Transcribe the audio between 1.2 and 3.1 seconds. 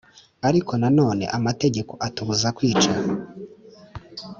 amategeko atubuza kwica